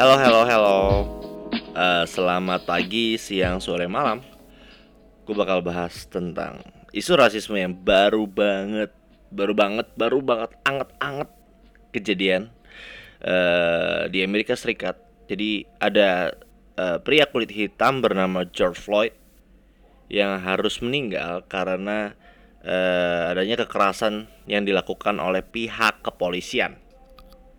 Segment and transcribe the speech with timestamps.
[0.00, 0.78] Halo, halo, halo.
[1.76, 4.24] Uh, selamat pagi, siang, sore, malam.
[5.28, 8.96] Gue bakal bahas tentang isu rasisme yang baru banget,
[9.28, 11.28] baru banget, baru banget, anget-anget
[11.92, 12.48] kejadian
[13.28, 14.96] uh, di Amerika Serikat.
[15.28, 16.32] Jadi ada
[16.80, 19.12] uh, pria kulit hitam bernama George Floyd
[20.08, 22.16] yang harus meninggal karena
[22.64, 26.80] uh, adanya kekerasan yang dilakukan oleh pihak kepolisian.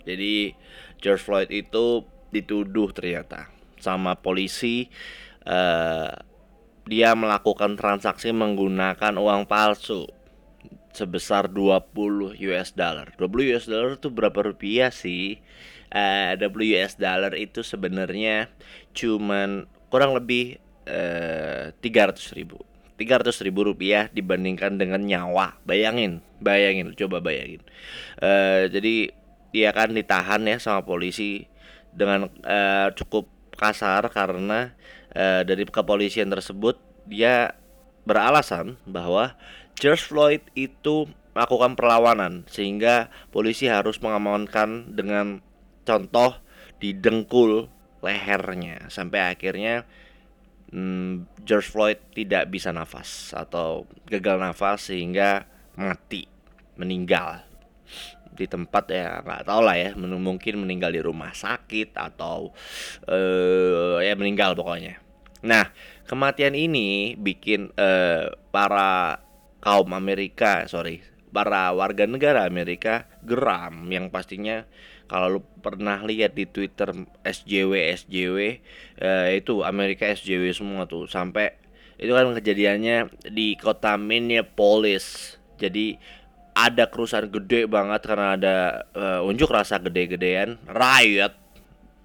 [0.10, 0.58] Jadi
[0.98, 4.88] George Floyd itu dituduh ternyata sama polisi
[5.46, 6.12] uh,
[6.90, 10.10] dia melakukan transaksi menggunakan uang palsu
[10.92, 13.16] sebesar 20 US dollar.
[13.16, 15.40] 20 US dollar itu berapa rupiah sih?
[15.92, 18.48] Uh, eh, 20 US dollar itu sebenarnya
[18.96, 20.56] cuman kurang lebih
[20.88, 22.64] uh, 300 ribu
[22.96, 27.60] 300 ribu rupiah dibandingkan dengan nyawa bayangin bayangin coba bayangin
[28.24, 29.12] uh, jadi
[29.52, 31.51] dia kan ditahan ya sama polisi
[31.92, 34.74] dengan uh, cukup kasar karena
[35.14, 37.54] uh, dari kepolisian tersebut dia
[38.08, 39.36] beralasan bahwa
[39.78, 45.40] George Floyd itu melakukan perlawanan sehingga polisi harus mengamankan dengan
[45.88, 46.36] contoh
[46.82, 49.86] didengkul lehernya sampai akhirnya
[50.74, 55.46] hmm, George Floyd tidak bisa nafas atau gagal nafas sehingga
[55.78, 56.28] mati
[56.76, 57.46] meninggal
[58.32, 59.90] di tempat ya nggak tahu lah ya.
[60.00, 62.52] Mungkin meninggal di rumah sakit atau
[63.08, 65.00] uh, ya meninggal pokoknya.
[65.44, 65.70] Nah
[66.08, 69.22] kematian ini bikin uh, para
[69.62, 73.88] kaum Amerika sorry para warga negara Amerika geram.
[73.88, 74.58] Yang pastinya
[75.08, 76.92] kalau lu pernah lihat di Twitter
[77.24, 78.38] SJW SJW
[79.04, 81.08] uh, itu Amerika SJW semua tuh.
[81.08, 81.60] Sampai
[82.02, 85.36] itu kan kejadiannya di kota Minneapolis.
[85.62, 86.00] Jadi
[86.52, 88.56] ada kerusuhan gede banget karena ada
[88.92, 91.32] uh, unjuk rasa gede-gedean riot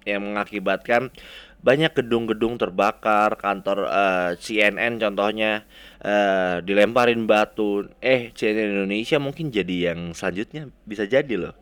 [0.07, 1.11] yang mengakibatkan
[1.57, 5.65] banyak gedung-gedung terbakar kantor uh, eh, CNN contohnya
[5.99, 7.91] uh, dilemparin batu.
[7.99, 11.55] Eh CNN Indonesia mungkin jadi yang selanjutnya bisa jadi loh.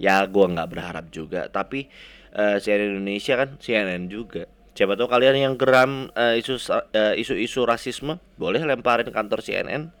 [0.00, 1.86] Ya gua nggak berharap juga tapi
[2.34, 4.48] uh, CNN Indonesia kan CNN juga.
[4.74, 9.92] Siapa tahu kalian yang geram uh, isu uh, isu-isu rasisme boleh lemparin kantor CNN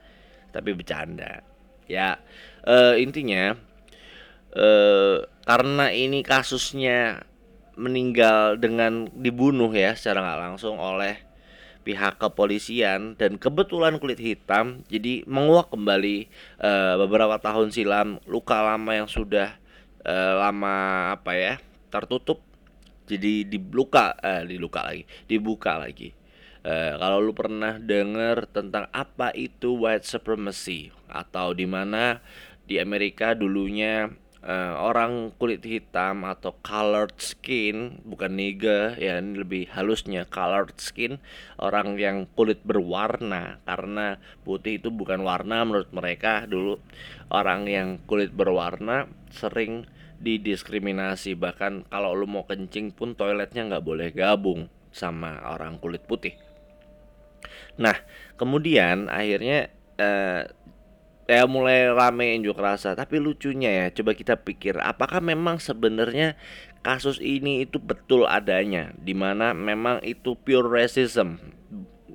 [0.50, 1.44] tapi bercanda
[1.88, 2.20] ya
[2.68, 3.56] uh, intinya
[4.54, 7.24] uh, karena ini kasusnya
[7.78, 11.24] meninggal dengan dibunuh ya secara nggak langsung oleh
[11.86, 16.28] pihak kepolisian dan kebetulan kulit hitam jadi menguak kembali
[16.60, 19.56] uh, beberapa tahun silam luka lama yang sudah
[20.04, 21.54] uh, lama apa ya
[21.88, 22.44] tertutup
[23.08, 26.12] jadi dibuka uh, diluka lagi dibuka lagi
[26.66, 30.90] Uh, kalau lu pernah dengar tentang apa itu white supremacy?
[31.06, 32.18] Atau di mana
[32.66, 34.10] di Amerika dulunya
[34.42, 41.22] uh, orang kulit hitam atau colored skin bukan nigga ya ini lebih halusnya colored skin
[41.62, 43.62] orang yang kulit berwarna.
[43.62, 46.44] Karena putih itu bukan warna menurut mereka.
[46.44, 46.78] Dulu
[47.30, 49.86] orang yang kulit berwarna sering
[50.18, 51.38] didiskriminasi.
[51.38, 56.47] Bahkan kalau lu mau kencing pun toiletnya nggak boleh gabung sama orang kulit putih
[57.78, 57.94] Nah,
[58.34, 60.42] kemudian akhirnya eh,
[61.28, 62.98] ya mulai rame unjuk rasa.
[62.98, 66.34] Tapi lucunya ya, coba kita pikir apakah memang sebenarnya
[66.82, 71.38] kasus ini itu betul adanya di mana memang itu pure racism.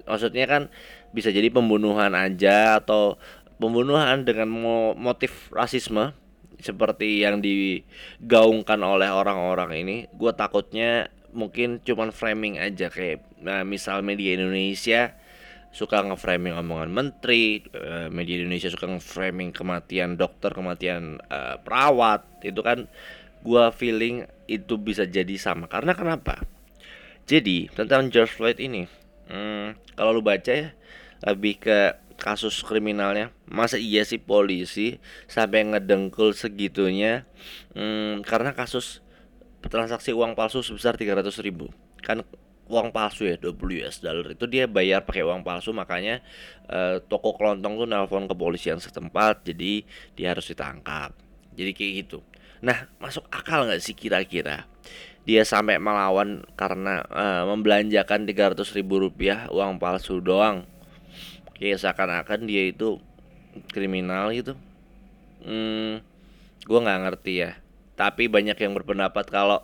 [0.03, 0.63] Maksudnya kan
[1.15, 3.15] bisa jadi pembunuhan aja atau
[3.61, 4.49] pembunuhan dengan
[4.97, 6.11] motif rasisme
[6.59, 9.97] seperti yang digaungkan oleh orang-orang ini.
[10.11, 15.17] Gue takutnya mungkin cuman framing aja kayak nah, misal media Indonesia
[15.73, 22.61] suka nge-framing omongan menteri, uh, media Indonesia suka nge-framing kematian dokter, kematian uh, perawat, itu
[22.61, 22.85] kan
[23.41, 25.65] gua feeling itu bisa jadi sama.
[25.65, 26.45] Karena kenapa?
[27.25, 28.85] Jadi tentang George Floyd ini,
[29.27, 30.69] hmm, kalau lu baca ya
[31.23, 37.25] lebih ke kasus kriminalnya masa iya sih polisi sampai ngedengkul segitunya
[37.73, 39.01] hmm, karena kasus
[39.63, 41.71] transaksi uang palsu sebesar 300 ribu
[42.03, 42.21] kan
[42.67, 44.31] uang palsu ya 20 US dollar.
[44.31, 46.23] Itu dia bayar pakai uang palsu makanya
[46.71, 49.83] uh, toko kelontong tuh nelpon kepolisian setempat jadi
[50.15, 51.11] dia harus ditangkap.
[51.53, 52.19] Jadi kayak gitu.
[52.63, 54.65] Nah masuk akal nggak sih kira-kira?
[55.23, 60.67] Dia sampai melawan karena uh, membelanjakan 300 ribu rupiah uang palsu doang.
[61.55, 62.99] Kayak seakan-akan dia itu
[63.71, 64.57] kriminal gitu.
[65.43, 66.03] Hmm,
[66.63, 67.51] gue nggak ngerti ya.
[67.93, 69.63] Tapi banyak yang berpendapat kalau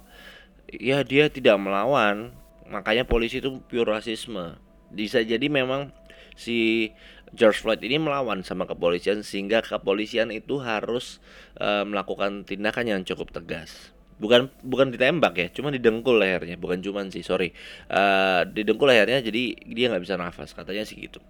[0.69, 2.31] ya dia tidak melawan
[2.69, 4.57] makanya polisi itu pure rasisme.
[4.89, 5.93] Bisa jadi memang
[6.37, 6.89] si
[7.35, 11.21] George Floyd ini melawan sama kepolisian sehingga kepolisian itu harus
[11.61, 13.93] uh, melakukan tindakan yang cukup tegas.
[14.19, 16.57] Bukan bukan ditembak ya cuma didengkul lehernya.
[16.57, 17.53] Bukan cuman sih sorry.
[17.91, 21.21] Uh, didengkul lehernya jadi dia nggak bisa nafas katanya sih gitu.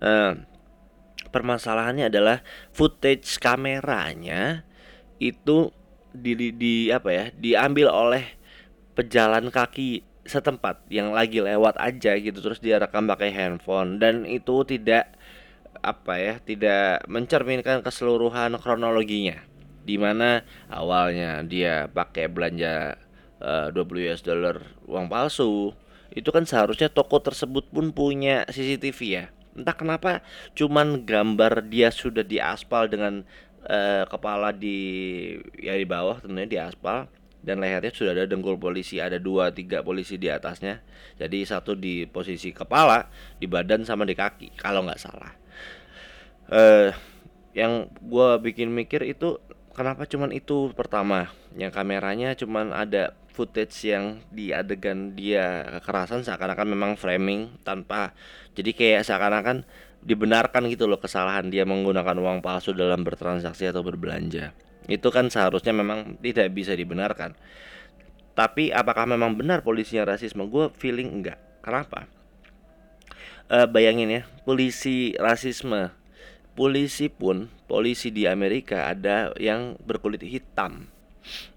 [0.00, 0.36] Uh,
[1.32, 2.40] permasalahannya adalah
[2.72, 4.64] footage kameranya
[5.16, 5.72] itu
[6.12, 8.24] di, di, di apa ya diambil oleh
[8.96, 13.98] pejalan kaki setempat yang lagi lewat aja gitu terus dia rekam pakai handphone.
[14.02, 15.14] Dan itu tidak
[15.80, 19.38] apa ya tidak mencerminkan keseluruhan kronologinya.
[19.86, 22.98] Di mana awalnya dia pakai belanja
[23.40, 24.56] uh, 20 US dollar
[24.90, 25.70] uang palsu
[26.10, 29.24] itu kan seharusnya toko tersebut pun punya CCTV ya.
[29.56, 30.20] Entah kenapa
[30.52, 33.24] cuman gambar dia sudah di aspal dengan
[33.66, 34.78] uh, kepala di
[35.58, 37.08] ya di bawah tentunya di aspal
[37.46, 40.82] dan lehernya sudah ada dengkul polisi ada dua tiga polisi di atasnya.
[41.16, 43.06] Jadi satu di posisi kepala
[43.38, 45.32] di badan sama di kaki kalau nggak salah.
[46.50, 46.90] Uh,
[47.54, 49.38] yang gue bikin mikir itu
[49.70, 51.30] kenapa cuman itu pertama?
[51.54, 58.16] Yang kameranya cuman ada footage yang di adegan dia kekerasan seakan-akan memang framing tanpa
[58.56, 59.68] jadi kayak seakan-akan
[60.00, 65.74] dibenarkan gitu loh kesalahan dia menggunakan uang palsu dalam bertransaksi atau berbelanja itu kan seharusnya
[65.74, 67.34] memang tidak bisa dibenarkan.
[68.36, 70.46] Tapi apakah memang benar polisinya rasisme?
[70.46, 71.40] Gue feeling enggak.
[71.64, 72.06] Kenapa?
[73.46, 75.90] Uh, bayangin ya polisi rasisme.
[76.56, 80.88] Polisi pun polisi di Amerika ada yang berkulit hitam.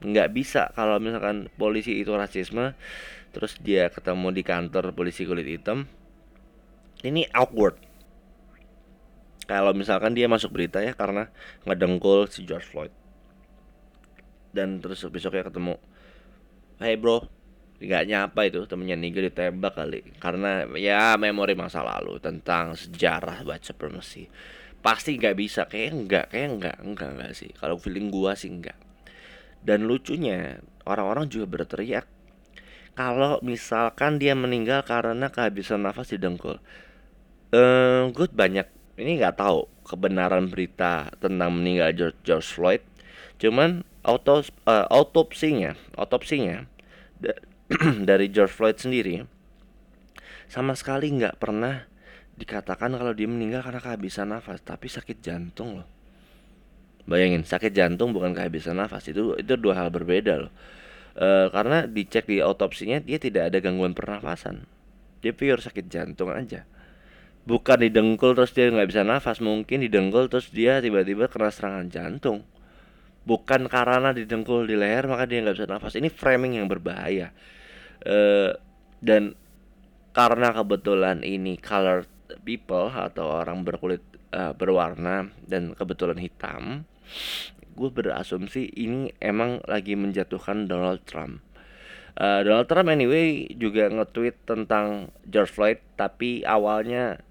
[0.02, 2.74] Nggak bisa kalau misalkan polisi itu rasisme
[3.30, 5.86] terus dia ketemu di kantor polisi kulit hitam.
[7.00, 7.80] Ini awkward.
[9.48, 11.32] Kalau misalkan dia masuk berita ya karena
[11.64, 12.94] ngedengkul si George Floyd
[14.56, 15.78] dan terus besoknya ketemu
[16.82, 17.26] hey bro
[17.80, 18.68] nggak nyapa itu?
[18.68, 20.20] Temennya Niger ditembak kali.
[20.20, 24.28] Karena ya memori masa lalu tentang sejarah white supremacy
[24.84, 25.64] pasti nggak bisa.
[25.72, 27.52] Kayak enggak kayak enggak enggak enggak sih.
[27.56, 28.76] Kalau feeling gua sih enggak
[29.64, 32.08] dan lucunya orang-orang juga berteriak
[32.96, 36.60] kalau misalkan dia meninggal karena kehabisan nafas di dengkul.
[37.56, 38.68] Eh gue banyak
[39.00, 42.84] ini nggak tahu kebenaran berita tentang meninggal George, George Floyd.
[43.40, 46.66] Cuman auto uh, autopsinya autopsinya
[48.10, 49.28] dari George Floyd sendiri
[50.50, 51.86] sama sekali nggak pernah
[52.40, 55.88] dikatakan kalau dia meninggal karena kehabisan nafas tapi sakit jantung loh.
[57.06, 60.54] Bayangin sakit jantung bukan kehabisan nafas itu itu dua hal berbeda loh.
[61.14, 64.66] E, karena dicek di otopsinya dia tidak ada gangguan pernafasan.
[65.20, 66.64] Dia pure sakit jantung aja.
[67.44, 71.54] Bukan di dengkul terus dia nggak bisa nafas mungkin di dengkul terus dia tiba-tiba kena
[71.54, 72.42] serangan jantung
[73.30, 77.30] bukan karena di dengkul di leher maka dia nggak bisa nafas ini framing yang berbahaya
[78.02, 78.50] e,
[78.98, 79.38] dan
[80.10, 82.10] karena kebetulan ini color
[82.42, 84.02] people atau orang berkulit
[84.34, 86.86] uh, berwarna dan kebetulan hitam,
[87.74, 91.42] gue berasumsi ini emang lagi menjatuhkan Donald Trump.
[92.20, 97.22] Uh, Donald Trump anyway juga nge-tweet tentang George Floyd tapi awalnya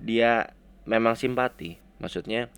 [0.00, 0.50] dia
[0.88, 1.78] memang simpati.
[2.02, 2.50] Maksudnya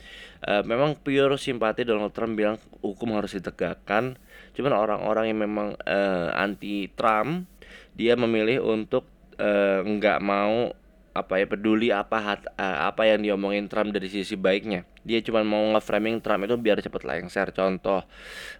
[0.49, 4.17] uh, memang pure simpati Donald Trump bilang hukum harus ditegakkan.
[4.57, 7.47] Cuman orang-orang yang memang uh, anti Trump
[7.95, 9.07] dia memilih untuk
[9.37, 10.73] nggak uh, mau
[11.15, 14.83] apa ya peduli apa hat, apa yang diomongin Trump dari sisi baiknya.
[15.07, 17.55] Dia cuma mau nge-framing Trump itu biar cepet lengser.
[17.55, 18.03] Contoh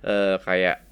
[0.07, 0.87] uh, kayak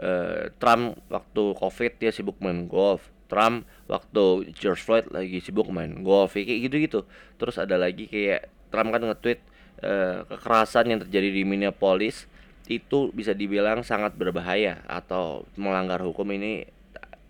[0.00, 3.12] uh, Trump waktu covid dia sibuk main golf.
[3.28, 6.32] Trump waktu George Floyd lagi sibuk main golf.
[6.32, 7.00] Kayak gitu gitu
[7.36, 9.40] terus ada lagi kayak Trump kan nge-tweet
[9.80, 12.28] uh, kekerasan yang terjadi di Minneapolis
[12.68, 16.68] itu bisa dibilang sangat berbahaya atau melanggar hukum ini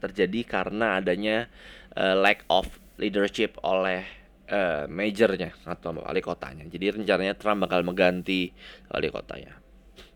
[0.02, 1.46] terjadi karena adanya
[1.94, 2.66] uh, lack of
[2.98, 4.02] leadership oleh
[4.50, 6.66] uh, majornya atau wali kotanya.
[6.66, 8.50] Jadi rencananya Trump bakal mengganti
[8.90, 9.54] wali kotanya.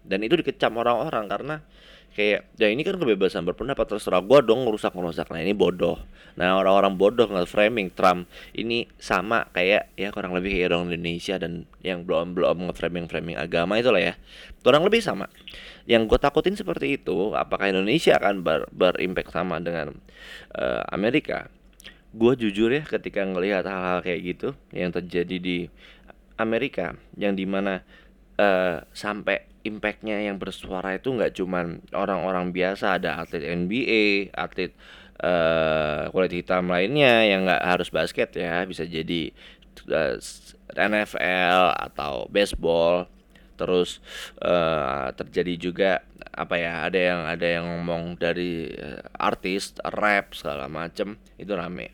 [0.03, 1.57] Dan itu dikecam orang-orang karena
[2.21, 5.97] kayak ya ini kan kebebasan berpendapat terserah gue dong ngerusak ngerusak nah ini bodoh.
[6.37, 11.41] Nah orang-orang bodoh nggak framing Trump ini sama kayak ya kurang lebih kayak orang Indonesia
[11.41, 14.15] dan yang belum belum nge-framing framing agama itu lah ya.
[14.61, 15.33] Kurang lebih sama.
[15.89, 19.97] Yang gue takutin seperti itu apakah Indonesia akan ber, berimpact sama dengan
[20.61, 21.49] uh, Amerika?
[22.13, 25.59] Gue jujur ya ketika ngelihat hal-hal kayak gitu yang terjadi di
[26.37, 27.81] Amerika yang di mana
[28.37, 34.73] uh, sampai impactnya yang bersuara itu nggak cuman orang-orang biasa ada atlet NBA atlet
[35.21, 39.33] uh, kulit hitam lainnya yang nggak harus basket ya bisa jadi
[39.93, 43.09] uh, eh, NFL atau baseball.
[43.61, 44.01] Terus
[44.41, 45.91] uh, terjadi juga
[46.33, 48.73] apa ya ada yang ada yang ngomong dari
[49.13, 51.93] artis rap segala macem itu rame.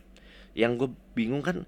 [0.54, 1.66] Yang gue bingung kan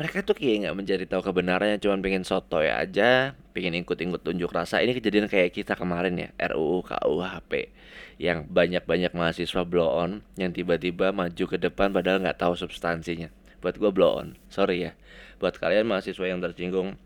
[0.00, 4.48] mereka tuh kayak nggak mencari tahu kebenarannya cuman pengen soto ya aja pengen ikut-ikut tunjuk
[4.48, 4.80] rasa.
[4.80, 7.68] Ini kejadian kayak kita kemarin ya RUU KUHP
[8.16, 13.28] yang banyak-banyak mahasiswa blow on yang tiba-tiba maju ke depan padahal nggak tahu substansinya.
[13.60, 14.96] Buat gue blow on sorry ya.
[15.36, 16.96] Buat kalian mahasiswa yang tersinggung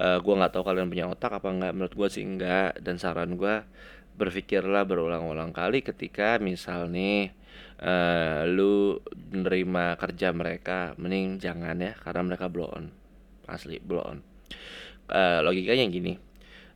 [0.00, 3.36] uh, gue nggak tahu kalian punya otak apa nggak menurut gue sih enggak dan saran
[3.36, 3.60] gue
[4.16, 7.32] berpikirlah berulang-ulang kali ketika misal nih
[7.82, 9.00] uh, lu
[9.32, 12.90] menerima kerja mereka mending jangan ya karena mereka blow on.
[13.50, 14.18] Asli blow on.
[15.10, 16.30] Uh, logikanya gini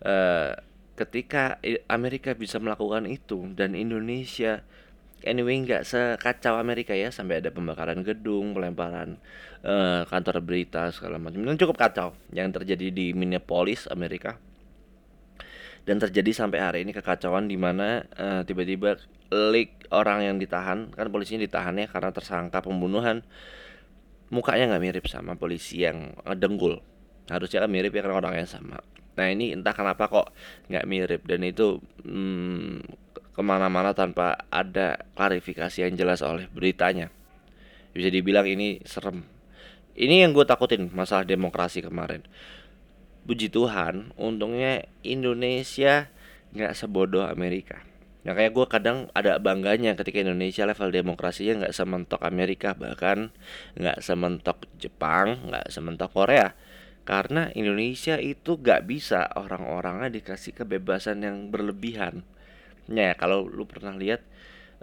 [0.04, 0.52] uh,
[0.94, 1.58] ketika
[1.90, 4.62] Amerika bisa melakukan itu dan Indonesia
[5.26, 9.18] anyway nggak sekacau Amerika ya sampai ada pembakaran gedung pelemparan
[9.66, 14.38] uh, kantor berita segala macam itu cukup kacau yang terjadi di Minneapolis Amerika
[15.84, 18.96] dan terjadi sampai hari ini kekacauan di mana uh, tiba-tiba
[19.28, 23.20] leak orang yang ditahan kan polisinya ditahan ya karena tersangka pembunuhan
[24.32, 26.80] mukanya nggak mirip sama polisi yang dengkul.
[27.28, 28.80] Harusnya kan mirip ya karena orang yang sama.
[29.14, 30.32] Nah ini entah kenapa kok
[30.72, 32.80] nggak mirip dan itu hmm,
[33.36, 37.12] ke mana-mana tanpa ada klarifikasi yang jelas oleh beritanya.
[37.92, 39.22] Bisa dibilang ini serem.
[39.94, 42.26] Ini yang gue takutin masalah demokrasi kemarin
[43.24, 46.08] puji Tuhan untungnya Indonesia
[46.54, 47.82] nggak sebodoh Amerika.
[48.24, 53.28] Nah kayak gue kadang ada bangganya ketika Indonesia level demokrasinya nggak sementok Amerika bahkan
[53.76, 56.56] nggak sementok Jepang nggak sementok Korea.
[57.04, 62.24] Karena Indonesia itu nggak bisa orang-orangnya dikasih kebebasan yang berlebihan.
[62.88, 64.24] Ya kalau lu pernah lihat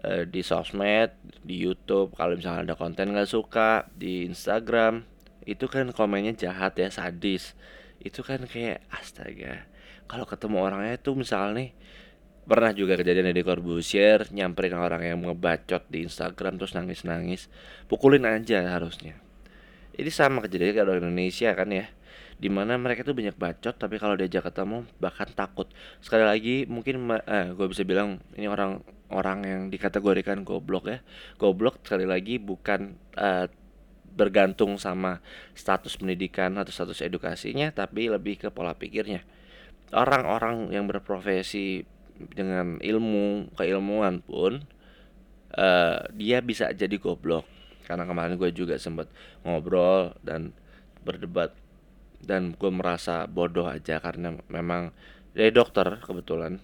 [0.06, 5.02] uh, di sosmed, di YouTube, kalau misalnya ada konten nggak suka di Instagram,
[5.50, 7.58] itu kan komennya jahat ya sadis
[8.02, 9.70] itu kan kayak astaga
[10.12, 11.70] kalau ketemu orangnya itu misalnya nih
[12.44, 17.48] pernah juga kejadian di Corbusier nyamperin orang yang ngebacot di Instagram terus nangis-nangis
[17.86, 19.16] pukulin aja harusnya.
[19.96, 21.88] Ini sama kejadian orang Indonesia kan ya
[22.42, 25.70] di mana mereka tuh banyak bacot tapi kalau diajak ketemu bahkan takut.
[26.02, 28.82] Sekali lagi mungkin eh, gue bisa bilang ini orang
[29.14, 31.00] orang yang dikategorikan goblok ya.
[31.38, 33.46] Goblok sekali lagi bukan uh,
[34.12, 35.24] bergantung sama
[35.56, 39.24] status pendidikan atau status edukasinya tapi lebih ke pola pikirnya.
[39.92, 41.84] Orang-orang yang berprofesi
[42.32, 44.64] dengan ilmu keilmuan pun
[45.56, 47.48] uh, dia bisa jadi goblok.
[47.88, 49.12] Karena kemarin gue juga sempat
[49.44, 50.56] ngobrol dan
[51.02, 51.52] berdebat
[52.22, 54.94] dan gue merasa bodoh aja karena memang
[55.34, 56.62] dari dokter kebetulan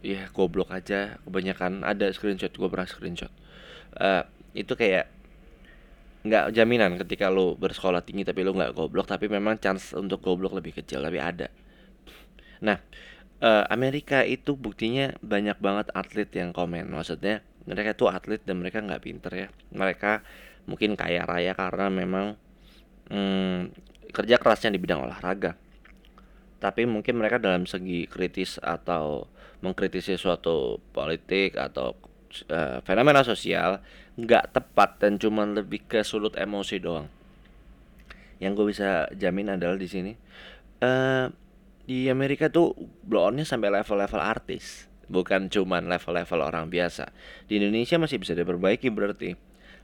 [0.00, 1.84] ya goblok aja kebanyakan.
[1.84, 3.32] Ada screenshot gue pernah screenshot.
[3.98, 4.24] Uh,
[4.56, 5.17] itu kayak
[6.18, 10.58] nggak jaminan ketika lo bersekolah tinggi tapi lo nggak goblok tapi memang chance untuk goblok
[10.58, 11.46] lebih kecil tapi ada.
[12.64, 12.78] Nah
[13.42, 16.90] uh, Amerika itu buktinya banyak banget atlet yang komen.
[16.90, 19.48] Maksudnya mereka tuh atlet dan mereka nggak pinter ya.
[19.70, 20.24] Mereka
[20.68, 22.34] mungkin kaya raya karena memang
[23.08, 23.72] hmm,
[24.10, 25.54] kerja kerasnya di bidang olahraga.
[26.58, 29.30] Tapi mungkin mereka dalam segi kritis atau
[29.62, 31.94] mengkritisi suatu politik atau
[32.50, 33.78] uh, fenomena sosial
[34.18, 37.06] nggak tepat dan cuman lebih ke sulut emosi doang.
[38.42, 40.12] Yang gue bisa jamin adalah di sini
[40.82, 41.26] uh,
[41.88, 47.10] di Amerika tuh blow onnya sampai level-level artis bukan cuman level-level orang biasa.
[47.48, 49.34] Di Indonesia masih bisa diperbaiki berarti.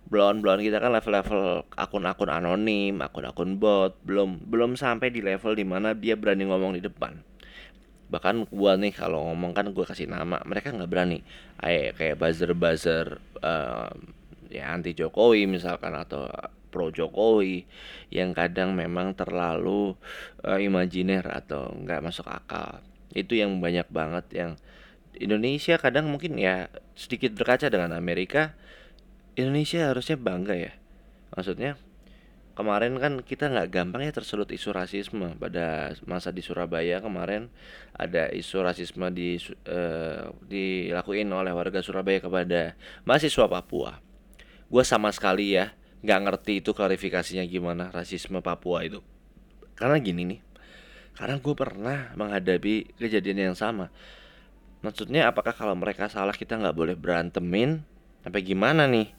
[0.05, 5.65] Blow on kita kan level-level akun-akun anonim akun-akun bot belum belum sampai di level di
[5.65, 7.25] mana dia berani ngomong di depan.
[8.13, 11.25] Bahkan gua nih kalau ngomong kan gua kasih nama mereka nggak berani.
[11.57, 13.07] Kayak kayak buzzer buzzer
[13.41, 13.89] uh,
[14.55, 16.31] ya anti Jokowi misalkan atau
[16.75, 17.63] pro Jokowi
[18.11, 19.95] yang kadang memang terlalu
[20.43, 22.83] uh, imajiner atau nggak masuk akal.
[23.15, 24.51] Itu yang banyak banget yang
[25.15, 26.67] Indonesia kadang mungkin ya
[26.99, 28.59] sedikit berkaca dengan Amerika
[29.39, 30.73] Indonesia harusnya bangga ya.
[31.39, 31.79] Maksudnya
[32.59, 35.39] kemarin kan kita nggak gampang ya tersulut isu rasisme.
[35.39, 37.55] Pada masa di Surabaya kemarin
[37.95, 39.39] ada isu rasisme di
[39.71, 42.75] uh, dilakuin oleh warga Surabaya kepada
[43.07, 44.04] mahasiswa Papua
[44.75, 45.71] gue sama sekali ya
[46.03, 48.99] nggak ngerti itu klarifikasinya gimana rasisme Papua itu.
[49.79, 50.41] Karena gini nih
[51.15, 53.95] karena gue pernah menghadapi kejadian yang sama.
[54.83, 57.87] Maksudnya apakah kalau mereka salah kita nggak boleh berantemin?
[58.27, 59.15] Sampai gimana nih?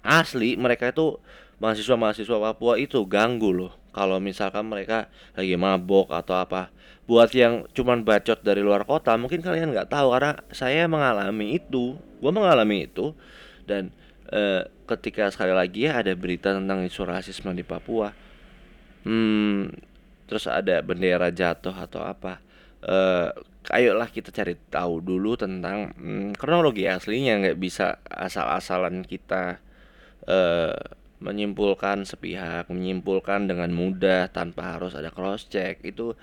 [0.00, 1.18] Asli mereka itu
[1.60, 3.72] mahasiswa-mahasiswa Papua itu ganggu loh.
[3.90, 6.70] Kalau misalkan mereka lagi mabok atau apa.
[7.10, 11.98] Buat yang cuman bacot dari luar kota mungkin kalian nggak tahu karena saya mengalami itu.
[12.22, 13.12] Gue mengalami itu.
[13.66, 13.90] Dan
[14.30, 18.10] e, ketika sekali lagi ya ada berita tentang isu rasisme di Papua.
[19.06, 19.70] Hmm,
[20.28, 22.42] terus ada bendera jatuh atau apa.
[22.82, 22.98] E,
[23.72, 27.40] ayolah kita cari tahu dulu tentang hmm, kronologi aslinya.
[27.40, 29.62] Nggak bisa asal-asalan kita
[30.28, 30.76] uh,
[31.20, 36.16] menyimpulkan sepihak, menyimpulkan dengan mudah tanpa harus ada cross check itu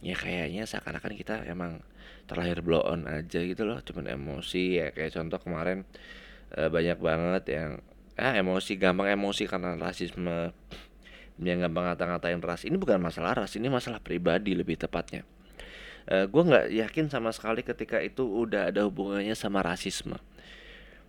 [0.00, 1.84] ya kayaknya seakan-akan kita emang
[2.26, 3.78] terlahir blow on aja gitu loh.
[3.84, 4.86] Cuman emosi ya.
[4.92, 5.86] Kayak contoh kemarin
[6.56, 7.70] e, banyak banget yang
[8.16, 10.50] ah emosi gampang emosi karena rasisme.
[11.36, 12.64] Yang gampang ngata-ngatain ras.
[12.64, 15.22] Ini bukan masalah ras ini masalah pribadi lebih tepatnya.
[16.08, 20.16] E, gue nggak yakin sama sekali ketika itu udah ada hubungannya sama rasisme.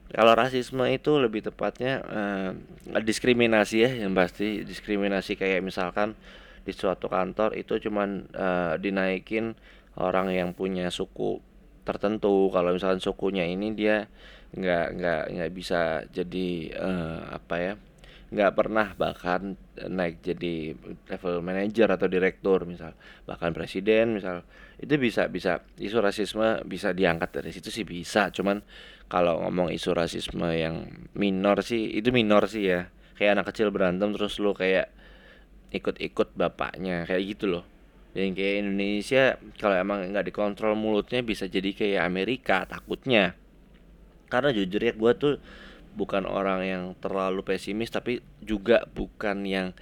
[0.07, 2.51] Kalau rasisme itu lebih tepatnya uh,
[3.03, 4.63] diskriminasi ya yang pasti.
[4.63, 6.15] Diskriminasi kayak misalkan
[6.63, 9.59] di suatu kantor itu cuman uh, dinaikin
[9.99, 11.43] orang yang punya suku
[11.83, 12.47] tertentu.
[12.55, 14.07] Kalau misalkan sukunya ini dia
[14.55, 16.47] nggak nggak nggak bisa jadi
[16.79, 17.73] uh, apa ya
[18.27, 19.55] nggak pernah bahkan
[19.87, 20.75] naik jadi
[21.07, 22.91] level manager atau direktur misal
[23.23, 24.43] bahkan presiden misal
[24.83, 28.59] itu bisa bisa isu rasisme bisa diangkat dari situ sih bisa cuman
[29.07, 34.11] kalau ngomong isu rasisme yang minor sih itu minor sih ya kayak anak kecil berantem
[34.11, 34.91] terus lu kayak
[35.71, 37.65] ikut-ikut bapaknya kayak gitu loh.
[38.15, 39.23] Yang kayak Indonesia
[39.59, 43.35] kalau emang nggak dikontrol mulutnya bisa jadi kayak Amerika takutnya
[44.27, 45.33] karena jujur ya gue tuh
[45.97, 49.73] bukan orang yang terlalu pesimis tapi juga bukan yang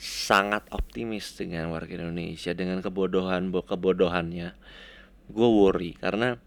[0.00, 4.56] sangat optimis dengan warga Indonesia dengan kebodohan kebodohannya.
[5.30, 6.40] Gue worry karena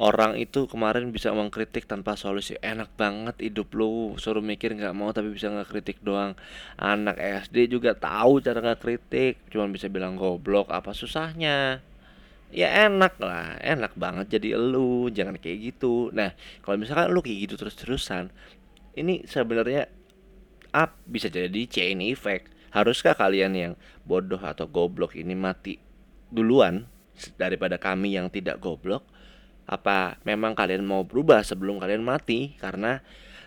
[0.00, 2.56] orang itu kemarin bisa mengkritik tanpa solusi.
[2.58, 6.34] Enak banget hidup lu suruh mikir nggak mau tapi bisa nggak kritik doang.
[6.80, 11.84] Anak SD juga tahu cara nggak kritik cuma bisa bilang goblok apa susahnya
[12.48, 16.08] ya enak lah enak banget jadi lu jangan kayak gitu.
[16.16, 16.32] Nah
[16.64, 18.32] kalau misalkan lu kayak gitu terus terusan
[18.96, 19.86] ini sebenarnya
[20.72, 22.52] up bisa jadi chain effect.
[22.68, 23.72] Haruskah kalian yang
[24.04, 25.80] bodoh atau goblok ini mati
[26.28, 26.84] duluan
[27.40, 29.04] daripada kami yang tidak goblok?
[29.68, 33.00] Apa memang kalian mau berubah sebelum kalian mati karena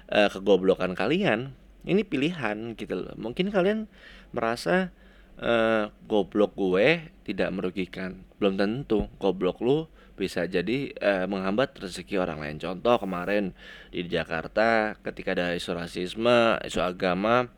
[0.10, 1.53] uh, kegoblokan kalian?
[1.81, 3.13] Ini pilihan gitu loh.
[3.17, 3.89] Mungkin kalian
[4.34, 4.93] merasa
[5.41, 8.24] uh, goblok gue tidak merugikan.
[8.38, 12.62] Belum tentu goblok lu bisa jadi uh, menghambat rezeki orang lain.
[12.62, 13.58] Contoh kemarin
[13.89, 17.49] di Jakarta ketika ada isu rasisme isu agama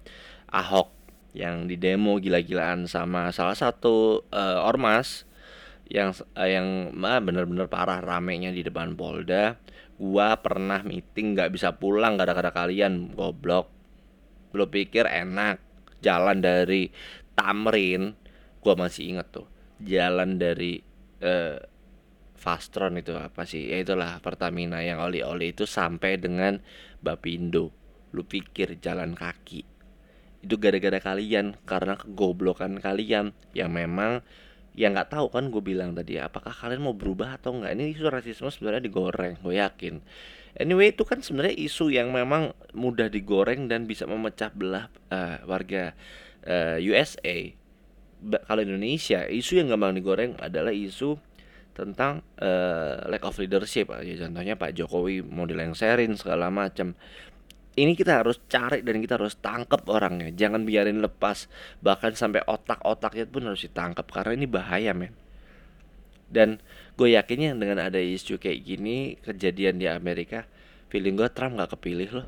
[0.48, 0.96] Ahok
[1.34, 5.26] yang di demo gila-gilaan sama salah satu uh, ormas
[5.90, 9.58] yang uh, yang mah bener-bener parah ramenya di depan Polda
[9.98, 13.70] gua pernah meeting nggak bisa pulang gara-gara kalian goblok.
[14.54, 15.73] Lu pikir enak
[16.04, 16.92] jalan dari
[17.34, 18.14] Tamrin
[18.60, 19.48] gua masih inget tuh
[19.82, 20.84] jalan dari
[21.24, 21.58] uh,
[22.44, 23.72] Fastron itu apa sih?
[23.72, 26.60] Ya itulah Pertamina yang oli-oli itu sampai dengan
[27.00, 27.72] Bapindo
[28.12, 29.64] lu pikir jalan kaki.
[30.44, 33.32] Itu gara-gara kalian karena kegoblokan kalian.
[33.56, 34.12] Yang memang
[34.76, 37.80] ya nggak tahu kan gue bilang tadi apakah kalian mau berubah atau nggak?
[37.80, 40.04] Ini isu rasisme sebenarnya digoreng gue yakin
[40.58, 45.94] anyway itu kan sebenarnya isu yang memang mudah digoreng dan bisa memecah belah uh, warga
[46.46, 47.38] uh, eh, USA
[48.48, 51.20] kalau Indonesia isu yang gampang digoreng adalah isu
[51.74, 53.90] tentang uh, lack of leadership.
[53.92, 56.94] Aja contohnya Pak Jokowi mau dilengserin segala macam.
[57.74, 60.30] Ini kita harus cari dan kita harus tangkap orangnya.
[60.30, 61.50] Jangan biarin lepas.
[61.82, 65.18] Bahkan sampai otak-otaknya pun harus ditangkap karena ini bahaya men.
[66.30, 66.62] Dan
[66.94, 70.46] gue yakinnya dengan ada isu kayak gini kejadian di Amerika
[70.94, 72.28] feeling gue Trump gak kepilih loh.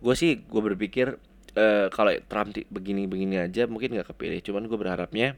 [0.00, 1.20] Gue sih gue berpikir
[1.56, 4.40] uh, kalau Trump begini-begini aja mungkin gak kepilih.
[4.40, 5.36] Cuman gue berharapnya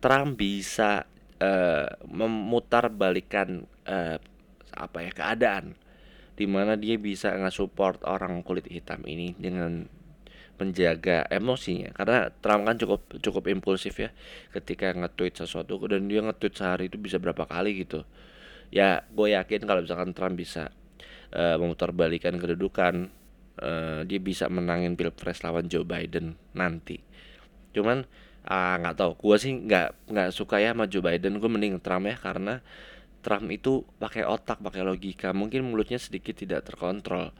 [0.00, 1.04] Trump bisa
[1.44, 4.16] uh, memutar balikan uh,
[4.72, 5.76] apa ya keadaan
[6.38, 9.90] di mana dia bisa nge-support orang kulit hitam ini dengan
[10.58, 11.94] menjaga emosinya.
[11.94, 14.10] Karena Trump kan cukup cukup impulsif ya
[14.52, 18.02] ketika nge-tweet sesuatu dan dia nge-tweet sehari itu bisa berapa kali gitu.
[18.68, 20.74] Ya gue yakin kalau misalkan Trump bisa
[21.32, 23.08] uh, memutarbalikan kedudukan
[23.62, 27.00] uh, dia bisa menangin pilpres lawan Joe Biden nanti.
[27.72, 28.04] Cuman
[28.44, 29.12] ah, nggak uh, tahu.
[29.16, 31.38] Gue sih nggak nggak suka ya sama Joe Biden.
[31.40, 32.60] Gue mending Trump ya karena
[33.22, 35.34] Trump itu pakai otak, pakai logika.
[35.34, 37.34] Mungkin mulutnya sedikit tidak terkontrol,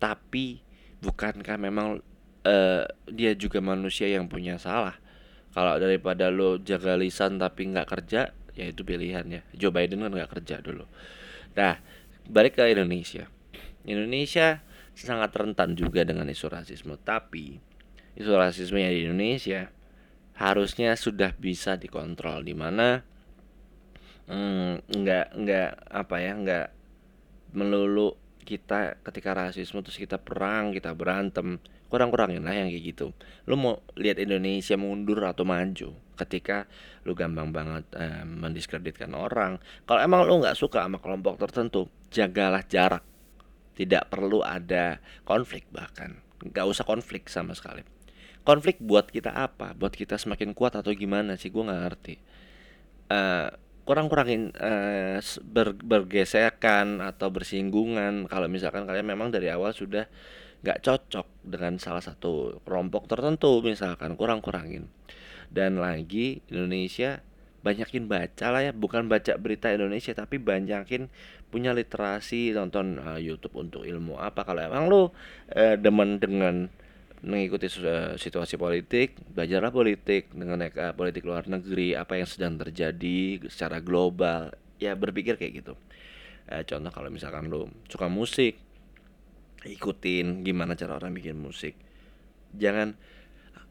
[0.00, 0.64] tapi
[1.00, 2.00] bukankah memang
[2.44, 4.96] uh, dia juga manusia yang punya salah?
[5.50, 9.42] Kalau daripada lo jaga lisan tapi nggak kerja, ya itu pilihan ya.
[9.56, 10.86] Joe Biden kan nggak kerja dulu.
[11.58, 11.82] Nah,
[12.30, 13.26] balik ke Indonesia.
[13.82, 14.62] Indonesia
[14.94, 17.58] sangat rentan juga dengan isu rasisme, tapi
[18.14, 19.72] isu rasisme yang di Indonesia
[20.40, 23.04] harusnya sudah bisa dikontrol di mana
[24.30, 26.66] hmm, nggak nggak apa ya nggak
[27.52, 28.16] melulu
[28.50, 33.14] kita ketika rasisme terus kita perang kita berantem kurang-kurangin lah yang kayak gitu.
[33.46, 36.66] Lu mau lihat Indonesia mundur atau maju ketika
[37.06, 39.62] lu gampang banget eh, mendiskreditkan orang.
[39.86, 43.02] Kalau emang lu nggak suka sama kelompok tertentu jagalah jarak.
[43.74, 46.18] Tidak perlu ada konflik bahkan.
[46.42, 47.82] Nggak usah konflik sama sekali.
[48.46, 49.76] Konflik buat kita apa?
[49.76, 51.52] Buat kita semakin kuat atau gimana sih?
[51.52, 52.14] Gue nggak ngerti.
[53.10, 53.50] Uh,
[53.90, 58.30] kurang-kurangin uh, ber, bergesekan atau bersinggungan.
[58.30, 60.06] Kalau misalkan kalian memang dari awal sudah
[60.62, 64.86] nggak cocok dengan salah satu kelompok tertentu misalkan kurang-kurangin.
[65.50, 67.18] Dan lagi Indonesia
[67.66, 68.70] banyakin baca lah ya.
[68.70, 71.10] Bukan baca berita Indonesia tapi banyakin
[71.50, 72.54] punya literasi.
[72.54, 74.46] Nonton uh, YouTube untuk ilmu apa.
[74.46, 75.10] Kalau emang lu uh,
[75.74, 76.70] demen dengan
[77.20, 77.68] mengikuti
[78.16, 84.56] situasi politik, belajarlah politik dengan uh, politik luar negeri, apa yang sedang terjadi secara global.
[84.80, 85.74] Ya berpikir kayak gitu.
[86.48, 88.56] Uh, contoh kalau misalkan lo suka musik,
[89.68, 91.76] ikutin gimana cara orang bikin musik.
[92.56, 92.96] Jangan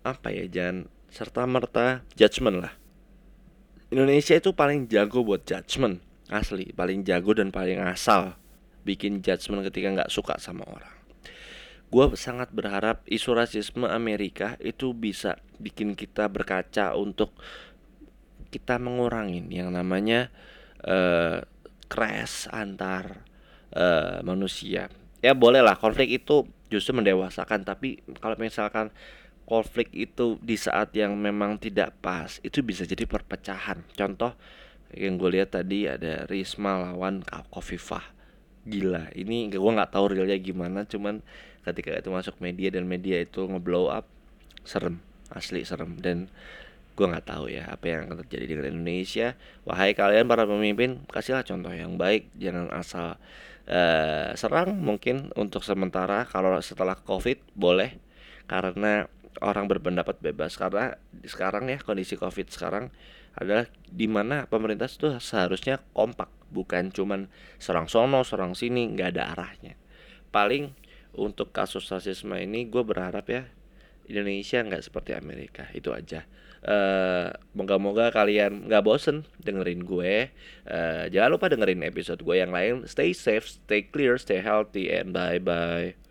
[0.06, 2.74] apa ya, jangan serta merta judgement lah.
[3.90, 5.98] Indonesia itu paling jago buat judgement
[6.30, 8.38] asli, paling jago dan paling asal
[8.86, 10.99] bikin judgement ketika nggak suka sama orang
[11.90, 17.34] gue sangat berharap isu rasisme Amerika itu bisa bikin kita berkaca untuk
[18.54, 20.30] kita mengurangin yang namanya
[20.86, 21.42] uh,
[21.90, 23.26] crash antar
[23.74, 24.90] uh, manusia.
[25.20, 28.94] Ya boleh lah konflik itu justru mendewasakan tapi kalau misalkan
[29.50, 33.82] konflik itu di saat yang memang tidak pas itu bisa jadi perpecahan.
[33.98, 34.38] Contoh
[34.94, 38.18] yang gue lihat tadi ada Risma lawan Kofifah
[38.70, 41.24] gila ini gue nggak tahu realnya gimana cuman
[41.68, 44.08] ketika itu masuk media dan media itu ngeblow up
[44.64, 45.02] serem
[45.34, 45.98] asli serem.
[46.00, 46.28] Dan
[47.00, 49.40] gue nggak tahu ya apa yang akan terjadi dengan Indonesia.
[49.64, 52.28] Wahai kalian para pemimpin kasihlah contoh yang baik.
[52.36, 53.16] Jangan asal
[53.72, 56.28] uh, serang mungkin untuk sementara.
[56.28, 57.96] Kalau setelah covid boleh.
[58.50, 59.08] Karena
[59.40, 60.60] orang berpendapat bebas.
[60.60, 62.92] Karena sekarang ya kondisi covid sekarang
[63.38, 66.28] adalah di mana pemerintah itu seharusnya kompak.
[66.50, 67.30] Bukan cuman
[67.62, 69.78] serang sono serang sini nggak ada arahnya.
[70.34, 73.50] Paling untuk kasus rasisme ini gue berharap ya
[74.10, 75.70] Indonesia nggak seperti Amerika.
[75.72, 76.26] Itu aja.
[76.60, 80.34] Uh, moga-moga kalian nggak bosen dengerin gue.
[80.66, 82.84] Uh, jangan lupa dengerin episode gue yang lain.
[82.90, 86.09] Stay safe stay clear stay healthy and bye bye